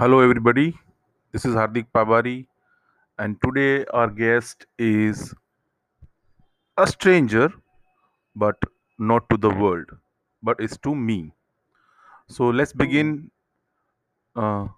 [0.00, 0.78] Hello, everybody.
[1.30, 2.46] This is Hardik Pabari,
[3.18, 5.34] and today our guest is
[6.78, 7.52] a stranger,
[8.34, 8.56] but
[8.98, 9.90] not to the world,
[10.42, 11.34] but it's to me.
[12.28, 13.30] So let's begin.
[14.34, 14.68] Uh,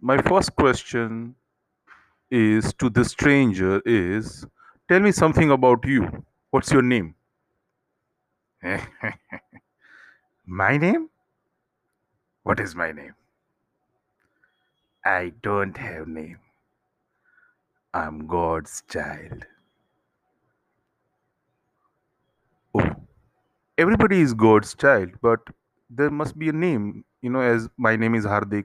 [0.00, 1.34] my first question
[2.30, 4.46] is to the stranger is
[4.88, 6.24] tell me something about you.
[6.52, 7.16] What's your name?
[10.46, 11.10] my name?
[12.44, 13.16] What is my name?
[15.06, 16.40] I don't have name.
[17.94, 19.46] I'm God's child.
[22.74, 22.90] Oh,
[23.78, 25.38] everybody is God's child, but
[25.88, 27.04] there must be a name.
[27.22, 28.64] You know, as my name is Hardik,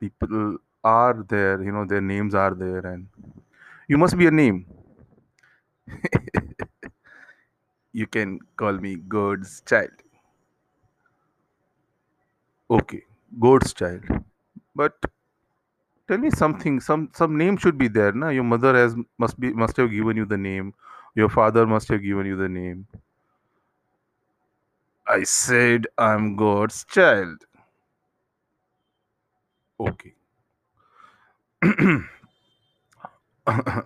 [0.00, 3.06] people are there, you know, their names are there, and
[3.86, 4.64] you must be a name.
[7.92, 9.90] you can call me God's child.
[12.70, 13.02] Okay,
[13.38, 14.04] God's child.
[14.74, 14.94] But
[16.08, 16.80] tell me something.
[16.80, 18.28] Some some name should be there, na?
[18.28, 20.74] Your mother has must be must have given you the name.
[21.14, 22.86] Your father must have given you the name.
[25.06, 27.44] I said I'm God's child.
[29.78, 30.14] Okay.
[33.46, 33.82] uh,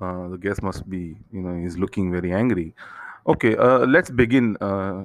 [0.00, 2.74] the guest must be, you know, he's looking very angry.
[3.26, 4.56] Okay, uh, let's begin.
[4.60, 5.04] Uh,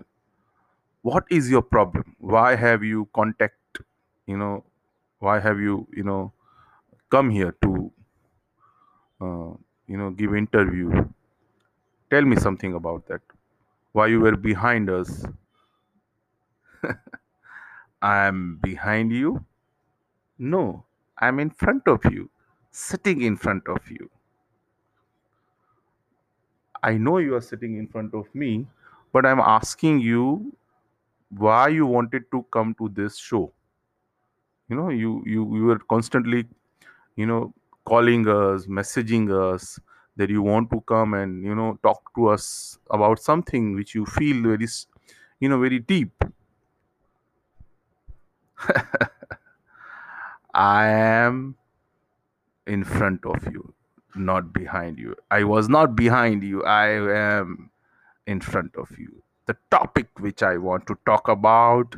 [1.02, 2.16] what is your problem?
[2.20, 3.56] Why have you contact,
[4.28, 4.64] you know,
[5.20, 6.32] why have you, you know,
[7.10, 7.92] come here to,
[9.22, 9.54] uh,
[9.88, 10.92] you know, give interview?
[12.10, 13.22] Tell me something about that.
[13.92, 15.26] Why you were behind us?
[18.02, 19.46] I'm behind you?
[20.38, 20.86] No,
[21.18, 22.30] I'm in front of you,
[22.72, 24.10] sitting in front of you.
[26.82, 28.66] I know you are sitting in front of me,
[29.12, 30.56] but I'm asking you
[31.30, 33.52] why you wanted to come to this show.
[34.70, 36.46] You know, you you you were constantly,
[37.16, 37.54] you know,
[37.86, 39.80] calling us, messaging us
[40.16, 44.06] that you want to come and you know talk to us about something which you
[44.06, 44.68] feel very,
[45.40, 46.24] you know, very deep.
[50.54, 51.56] I am
[52.68, 53.74] in front of you,
[54.16, 55.16] not behind you.
[55.32, 56.64] I was not behind you.
[56.64, 56.88] I
[57.18, 57.72] am
[58.28, 59.24] in front of you.
[59.48, 61.96] The topic which I want to talk about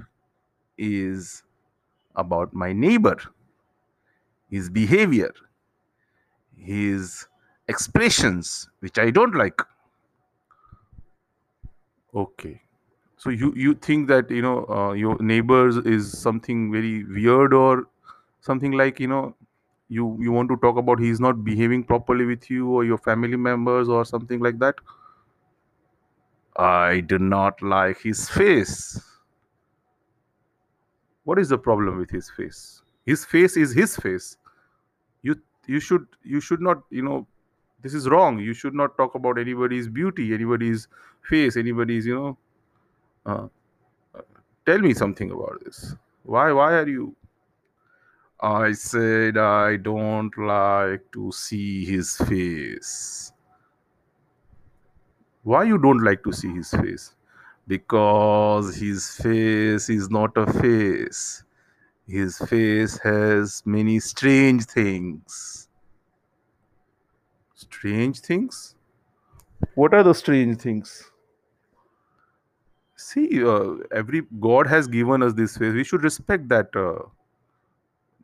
[0.77, 1.43] is
[2.15, 3.17] about my neighbor,
[4.49, 5.33] his behavior,
[6.57, 7.27] his
[7.67, 9.61] expressions, which I don't like.
[12.13, 12.61] Okay.
[13.17, 17.87] So you you think that you know uh, your neighbors is something very weird or
[18.41, 19.35] something like you know
[19.89, 23.37] you you want to talk about he's not behaving properly with you or your family
[23.37, 24.75] members or something like that.
[26.55, 28.99] I do not like his face.
[31.23, 32.81] What is the problem with his face?
[33.05, 34.37] His face is his face.
[35.21, 35.35] You
[35.67, 37.27] you should you should not you know
[37.81, 38.39] this is wrong.
[38.39, 40.87] You should not talk about anybody's beauty, anybody's
[41.29, 42.37] face, anybody's you know.
[43.25, 43.47] Uh,
[44.65, 45.95] tell me something about this.
[46.23, 47.15] Why why are you?
[48.39, 53.31] I said I don't like to see his face.
[55.43, 57.13] Why you don't like to see his face?
[57.67, 61.43] Because his face is not a face.
[62.07, 65.69] His face has many strange things.
[67.55, 68.75] Strange things?
[69.75, 71.09] What are the strange things?
[72.95, 75.73] See, uh, every God has given us this face.
[75.73, 76.75] We should respect that.
[76.75, 77.07] Uh,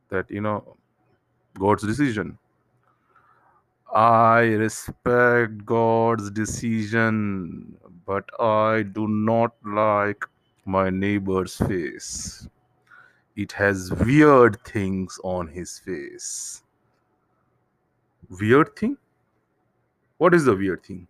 [0.09, 0.75] that you know,
[1.57, 2.37] God's decision.
[3.93, 10.23] I respect God's decision, but I do not like
[10.65, 12.47] my neighbor's face.
[13.35, 16.63] It has weird things on his face.
[18.29, 18.97] Weird thing?
[20.17, 21.07] What is the weird thing?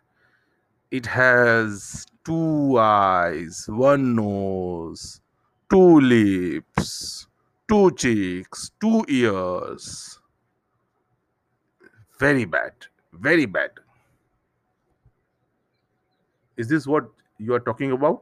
[0.92, 5.22] It has two eyes, one nose,
[5.70, 7.28] two lips,
[7.68, 10.20] two cheeks, two ears.
[12.20, 12.74] Very bad.
[13.14, 13.72] Very bad.
[16.58, 18.22] Is this what you are talking about?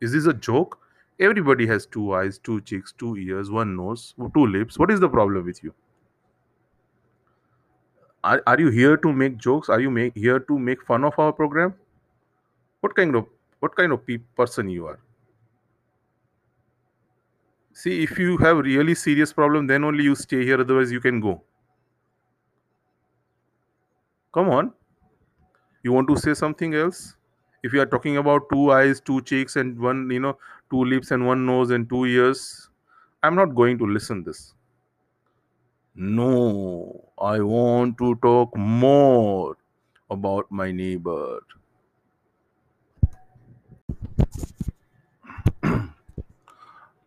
[0.00, 0.78] Is this a joke?
[1.20, 4.78] Everybody has two eyes, two cheeks, two ears, one nose, two lips.
[4.78, 5.72] What is the problem with you?
[8.24, 9.68] Are, are you here to make jokes?
[9.68, 11.74] Are you make, here to make fun of our program?
[12.80, 13.26] What kind of
[13.60, 14.98] what kind of pe- person you are?
[17.72, 20.60] See, if you have really serious problem, then only you stay here.
[20.60, 21.42] Otherwise, you can go.
[24.32, 24.72] Come on.
[25.82, 27.16] You want to say something else?
[27.62, 30.36] If you are talking about two eyes, two cheeks, and one, you know,
[30.70, 32.68] two lips and one nose and two ears,
[33.22, 34.54] I'm not going to listen this.
[35.94, 39.56] No, I want to talk more
[40.10, 41.38] about my neighbor.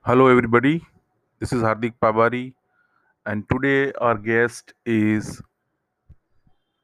[0.05, 0.85] Hello, everybody.
[1.39, 2.53] This is Hardik Pabari,
[3.25, 5.41] and today our guest is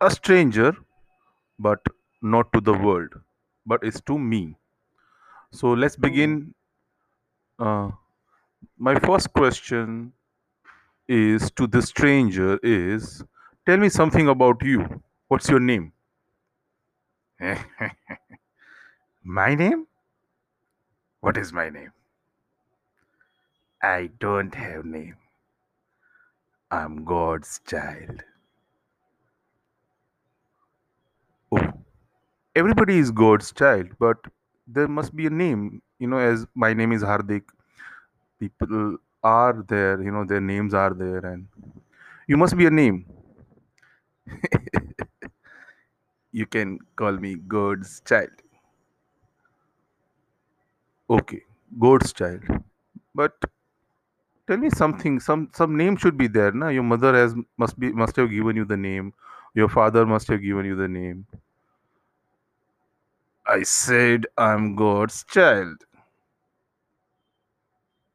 [0.01, 0.75] a stranger,
[1.57, 1.79] but
[2.21, 3.13] not to the world,
[3.65, 4.55] but it's to me.
[5.51, 6.53] So let's begin.
[7.59, 7.91] Uh,
[8.77, 10.13] my first question
[11.07, 13.23] is to the stranger is
[13.65, 15.01] tell me something about you.
[15.27, 15.91] What's your name?
[19.23, 19.87] my name?
[21.21, 21.91] What is my name?
[23.81, 25.17] I don't have name.
[26.69, 28.23] I'm God's child.
[32.55, 34.17] Everybody is God's child, but
[34.67, 35.81] there must be a name.
[35.99, 37.43] You know, as my name is Hardik,
[38.39, 41.47] people are there, you know, their names are there, and
[42.27, 43.05] you must be a name.
[46.31, 48.29] you can call me God's child.
[51.09, 51.41] Okay,
[51.77, 52.41] God's child.
[53.13, 53.33] But
[54.47, 55.19] tell me something.
[55.19, 56.69] Some some name should be there, na?
[56.69, 59.13] Your mother has must be must have given you the name.
[59.53, 61.27] Your father must have given you the name.
[63.51, 65.83] I said I'm God's child.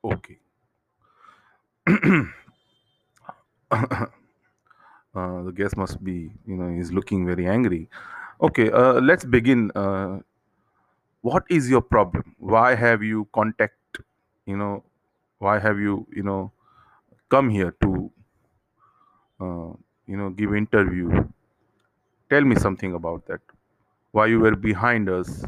[0.03, 0.39] Okay.
[3.71, 4.07] uh,
[5.13, 7.89] the guest must be, you know, he's looking very angry.
[8.41, 9.71] Okay, uh, let's begin.
[9.75, 10.21] Uh,
[11.21, 12.35] what is your problem?
[12.39, 13.99] Why have you contact,
[14.47, 14.85] you know,
[15.39, 16.51] why have you, you know,
[17.29, 18.11] come here to,
[19.41, 19.73] uh,
[20.07, 21.11] you know, give interview?
[22.31, 23.41] Tell me something about that.
[24.17, 25.45] Why you were behind us?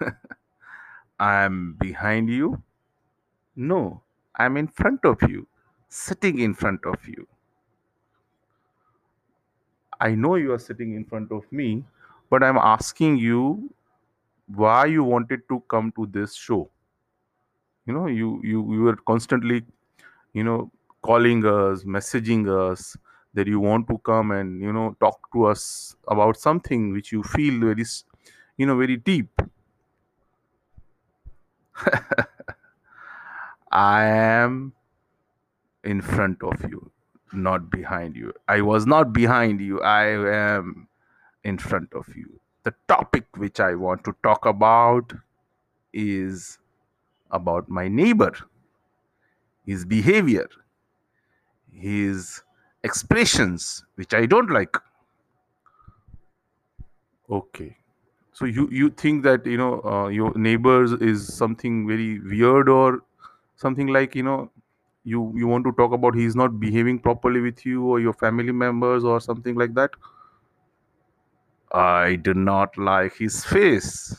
[1.20, 2.60] I'm behind you?
[3.54, 4.02] No,
[4.34, 5.46] I'm in front of you,
[5.88, 7.28] sitting in front of you.
[10.00, 11.84] I know you are sitting in front of me,
[12.30, 13.72] but I'm asking you
[14.48, 16.68] why you wanted to come to this show.
[17.86, 19.62] You know, you you, you were constantly,
[20.32, 22.96] you know, calling us, messaging us
[23.34, 27.22] that you want to come and you know talk to us about something which you
[27.22, 27.84] feel very,
[28.56, 29.42] you know, very deep.
[33.72, 34.72] I am
[35.82, 36.90] in front of you,
[37.32, 38.32] not behind you.
[38.48, 39.80] I was not behind you.
[39.80, 40.04] I
[40.34, 40.88] am
[41.42, 42.40] in front of you.
[42.62, 45.12] The topic which I want to talk about
[45.92, 46.58] is
[47.30, 48.32] about my neighbor,
[49.66, 50.48] his behavior,
[51.72, 52.42] his
[52.84, 54.76] expressions, which I don't like.
[57.30, 57.76] Okay.
[58.32, 63.02] So you you think that you know uh, your neighbors is something very weird or
[63.56, 64.50] something like you know
[65.04, 68.52] you you want to talk about he's not behaving properly with you or your family
[68.64, 69.90] members or something like that?
[71.72, 74.16] I do not like his face.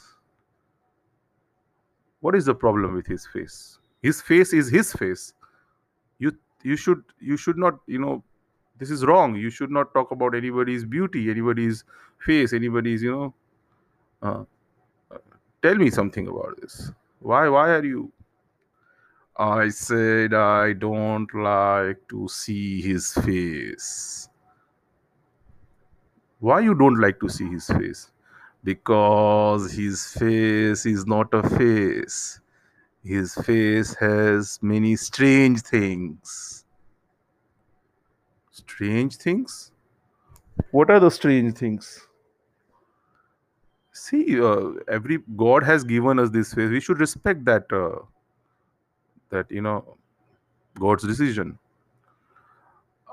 [2.20, 3.80] What is the problem with his face?
[4.02, 5.34] His face is his face.
[6.20, 6.32] You
[6.64, 8.24] you should you should not you know
[8.78, 9.36] this is wrong.
[9.36, 11.84] You should not talk about anybody's beauty, anybody's
[12.20, 13.34] face, anybody's you know.
[14.22, 15.18] Uh,
[15.62, 16.92] tell me something about this.
[17.20, 18.12] Why why are you?
[19.38, 24.30] I said I don't like to see his face.
[26.40, 28.12] Why you don't like to see his face?
[28.64, 32.40] Because his face is not a face.
[33.04, 36.65] His face has many strange things.
[38.58, 39.74] Strange things?
[40.72, 42.08] What are the strange things?
[43.92, 46.70] See, uh, every God has given us this face.
[46.70, 47.66] We should respect that.
[47.70, 48.06] Uh,
[49.30, 49.98] that you know,
[50.80, 51.60] God's decision.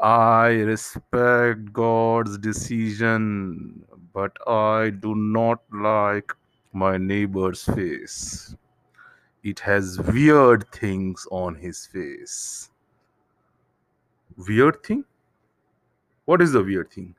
[0.00, 3.84] I respect God's decision,
[4.14, 6.32] but I do not like
[6.72, 8.54] my neighbor's face.
[9.42, 12.70] It has weird things on his face.
[14.36, 15.04] Weird thing?
[16.24, 17.14] What is the weird thing?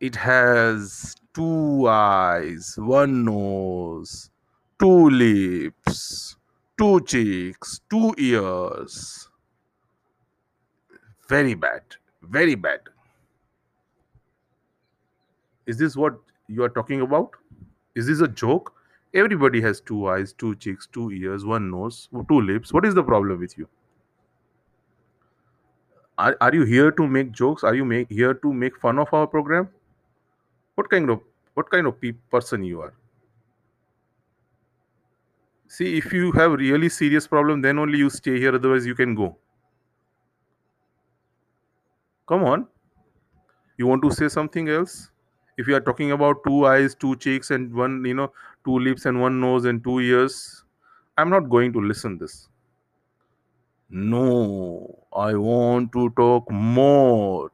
[0.00, 4.30] It has two eyes, one nose,
[4.78, 6.36] two lips,
[6.78, 9.28] two cheeks, two ears.
[11.28, 11.82] Very bad.
[12.22, 12.80] Very bad.
[15.66, 16.18] Is this what
[16.48, 17.30] you are talking about?
[17.94, 18.74] Is this a joke?
[19.14, 22.72] Everybody has two eyes, two cheeks, two ears, one nose, two lips.
[22.72, 23.68] What is the problem with you?
[26.16, 27.64] Are, are you here to make jokes?
[27.64, 29.68] Are you make, here to make fun of our program?
[30.76, 31.20] What kind of
[31.54, 32.94] what kind of pe- person you are?
[35.68, 38.54] See, if you have really serious problem, then only you stay here.
[38.54, 39.36] Otherwise, you can go.
[42.26, 42.66] Come on.
[43.76, 45.10] You want to say something else?
[45.56, 48.32] If you are talking about two eyes, two cheeks, and one, you know,
[48.64, 50.64] two lips and one nose and two ears,
[51.16, 52.48] I'm not going to listen this.
[53.94, 57.50] No, I want to talk more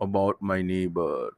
[0.00, 1.32] about my neighbor.